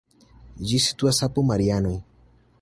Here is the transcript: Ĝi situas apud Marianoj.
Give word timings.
Ĝi 0.69 0.79
situas 0.85 1.21
apud 1.29 1.47
Marianoj. 1.51 1.95